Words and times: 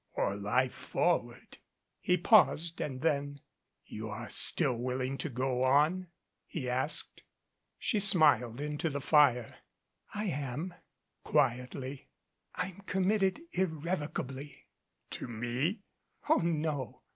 "Or 0.13 0.35
lif 0.35 0.65
e 0.65 0.69
forward," 0.87 1.57
he 1.99 2.17
paused 2.17 2.81
and 2.81 3.01
then: 3.01 3.39
"You 3.85 4.09
are 4.09 4.31
still 4.31 4.75
willing 4.75 5.15
to 5.19 5.29
go 5.29 5.61
on?" 5.61 6.07
he 6.47 6.67
asked. 6.67 7.21
She 7.77 7.99
smiled 7.99 8.59
into 8.59 8.89
the 8.89 8.99
fire. 8.99 9.57
"I 10.15 10.23
am," 10.25 10.73
quietly. 11.23 12.07
"I'm 12.55 12.79
committed 12.87 13.41
irrevocably." 13.51 14.65
"To 15.11 15.27
me?" 15.27 15.81
"Oh, 16.27 16.37
no. 16.37 17.03